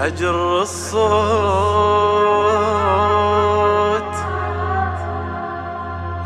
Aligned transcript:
أجر 0.00 0.62
الصوت. 0.62 1.10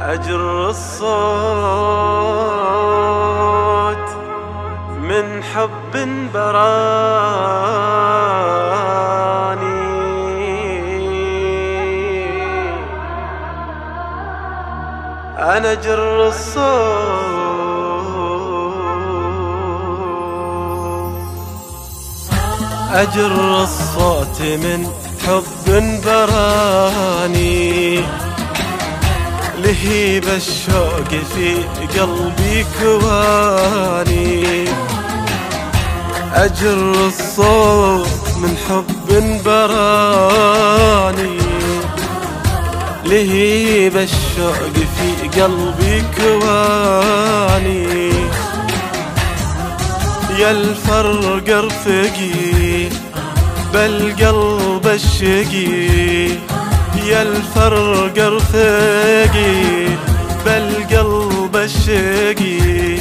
أجر 0.01 0.69
الصوت. 0.69 1.15
من 5.01 5.43
حب 5.43 5.93
براني. 6.35 7.15
أنا 15.39 15.75
جر 15.75 16.27
الصوت. 16.27 17.34
أجر 22.95 23.63
الصوت 23.63 24.41
من 24.41 24.87
حب 25.27 26.01
براني. 26.05 28.01
لهيب 29.59 30.25
الشوق 30.25 31.09
في 31.35 31.49
قلبي 31.99 32.67
كواني. 32.81 34.65
أجر 36.35 37.07
الصوت 37.07 38.29
من 38.37 38.57
حب 38.69 39.43
براني. 39.45 41.39
لهيب 43.07 43.97
الشوق 43.97 44.75
في 44.97 45.09
قلبي 45.41 46.05
كواني. 46.17 47.95
يا 50.39 50.51
الفرق 50.51 51.49
رفقي 51.65 52.89
بالقلب 53.73 54.87
الشقي 54.87 56.27
يا 57.09 57.23
الفرق 57.23 58.19
رفقي 58.19 59.87
بالقلب 60.45 61.57
الشقي 61.57 62.99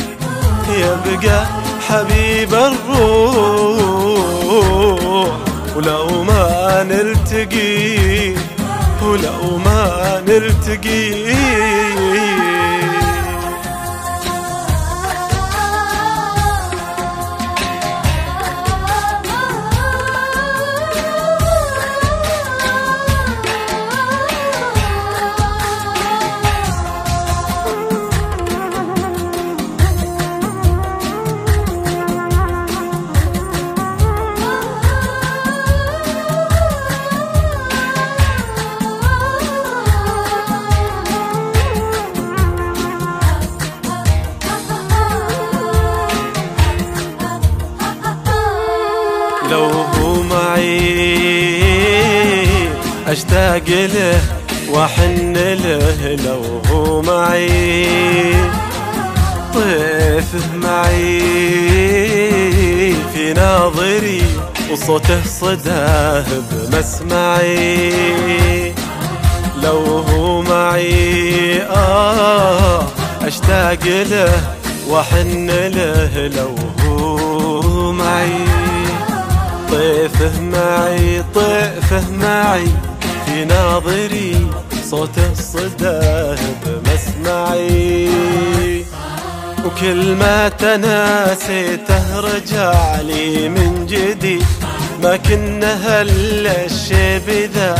يبقى 0.80 1.45
حبيب 1.88 2.54
الروح 2.54 3.73
ولو 5.76 6.23
ما 6.23 6.84
نلتقي 6.84 8.34
ولو 9.02 9.58
ما 9.66 10.22
نلتقي. 10.28 11.34
أشتاق 53.13 53.69
له 53.69 54.19
وأحن 54.69 55.33
له 55.33 56.15
لو 56.25 56.43
هو 56.69 57.01
معي. 57.01 58.33
طيفه 59.53 60.55
معي 60.55 61.19
في 63.13 63.33
ناظري 63.33 64.23
وصوته 64.71 65.23
صداه 65.25 66.25
بمسمعي. 66.51 67.93
لو 69.63 69.80
هو 70.09 70.41
معي 70.41 71.61
آه 71.61 72.83
أشتاق 73.21 73.83
له 73.85 74.33
وأحن 74.87 75.49
له 75.49 76.27
لو 76.27 76.55
هو 76.85 77.91
معي. 77.91 78.45
طيفه 79.71 80.41
معي 80.41 81.23
طيفه 81.35 82.11
معي. 82.11 82.67
في 83.33 83.45
ناظري 83.45 84.48
صوته 84.89 85.32
الصداه 85.32 86.38
بمسمعي. 86.66 88.10
وكل 89.66 90.16
ما 90.16 90.49
تناسيته 90.49 92.20
رجع 92.20 93.02
لي 93.02 93.49
من 93.49 93.86
جديد 93.86 94.45
ما 95.04 95.17
كنا 95.17 95.73
هلا 95.73 96.66
الشيب 96.66 97.30
ذا 97.54 97.76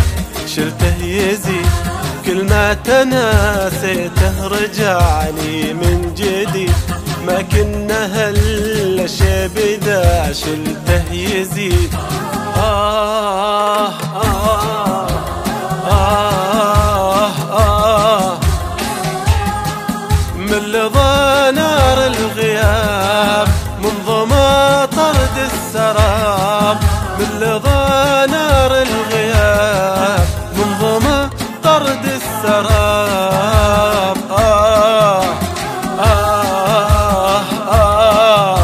شلته 0.47 1.03
يزيد 1.03 1.66
كل 2.25 2.44
ما 2.44 2.74
تناسيته 2.74 4.47
رجع 4.47 5.24
لي 5.30 5.74
من 5.74 6.13
جديد 6.18 6.74
ما 7.28 7.42
كنا 7.42 8.06
هلا 8.06 9.03
الشيب 9.03 9.58
ذا 9.84 10.34
شلته 10.34 11.13
يزيد 11.13 11.94
آه 12.58 13.88
آه 13.88 13.92
آه. 14.16 15.12
من 27.66 27.72
لظى 27.72 28.31
نار 28.31 28.72
الغياب 28.81 30.28
منذ 30.57 30.81
ما 31.06 31.29
طرد 31.63 32.06
السراب. 32.06 32.63
آه 34.31 35.24
آه 36.00 37.41
آه 37.72 38.59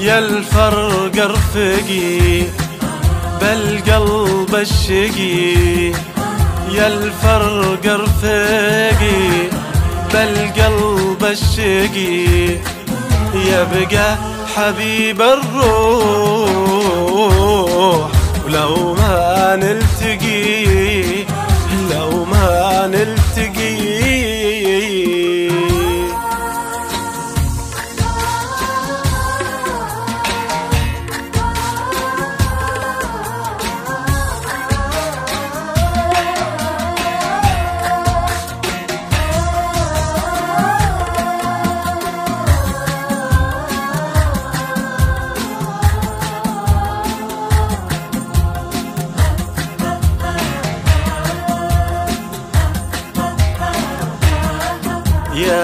يا 0.00 0.18
الفرق 0.18 1.16
رفقي 1.26 2.42
بالقلب 3.40 4.54
الشقي 4.54 5.90
يا 6.72 6.86
الفرق 6.86 7.86
رفقي 7.86 9.48
بالقلب 10.12 11.24
الشقي 11.24 12.26
يبقى 13.34 14.16
حبيب 14.56 15.22
الروح 15.22 16.50
ولو 18.44 18.94
ما 18.94 19.56
نلتقي 19.56 21.24
لو 21.90 22.24
ما 22.24 22.86
نلتقي 22.86 23.55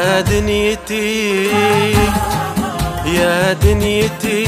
يا 0.03 0.21
دنيتي 0.21 1.47
يا 3.07 3.53
دنيتي. 3.53 4.47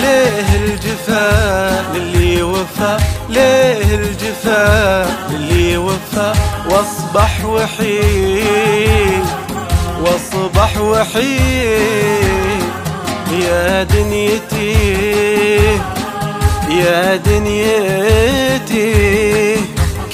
ليه 0.00 0.48
الجفا 0.64 1.82
للي 1.94 2.42
وفى؟ 2.42 2.96
ليه 3.28 3.94
الجفا 3.94 5.06
للي 5.30 5.76
وفى؟ 5.76 6.32
واصبح 6.70 7.44
وحيد 7.44 9.24
واصبح 10.04 10.78
وحيد. 10.80 12.22
يا 13.32 13.82
دنيتي 13.82 14.76
يا 16.70 17.16
دنيتي. 17.16 18.92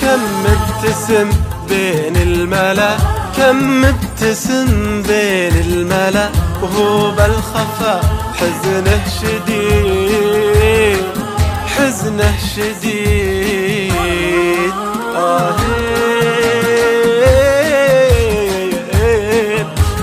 كم 0.01 0.21
ابتسم 0.47 1.31
بين 1.69 2.17
الملا 2.17 2.97
كم 3.39 3.85
ابتسم 3.85 5.03
بين 5.03 5.57
الملا 5.57 6.29
وهو 6.63 7.11
بالخفا 7.11 8.01
حزنه 8.35 9.01
شديد 9.21 11.05
حزنه 11.67 12.35
شديد. 12.57 13.93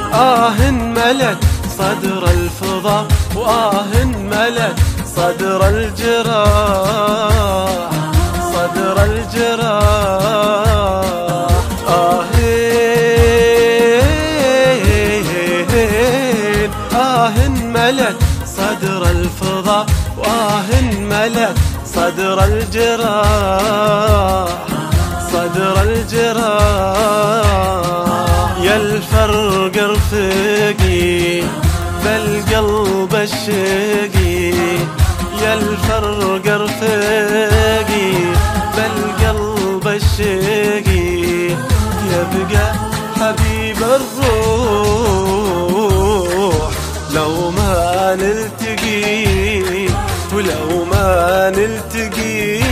آهين 0.05 0.13
آه 0.13 0.71
ملك 0.71 1.37
صدر 1.77 2.23
الفضا 2.27 3.07
وآه 3.35 4.03
ملك 4.05 4.75
صدر 5.15 5.67
الجراح 5.69 7.05
ملك 17.85 18.17
صدر 18.45 19.01
الفضا 19.11 19.85
وآه 20.17 20.81
ملك 20.99 21.55
صدر 21.95 22.43
الجراح 22.43 23.69
صدر 25.31 25.75
الجراح 25.81 27.45
يا 28.61 28.75
الفرق 28.77 29.75
رفقي 29.77 31.41
بالقلب 32.03 33.13
الشقي 33.15 34.49
يا 35.41 35.53
الفرق 35.53 36.45
رفقي 36.47 38.11
بالقلب 38.75 39.85
الشقي 39.87 41.15
يبقى 42.11 42.67
حبيب 43.19 43.77
الروح. 43.77 44.74
نلتقي 48.65 49.87
ولو 50.33 50.85
ما 50.85 51.49
نلتقي 51.49 52.64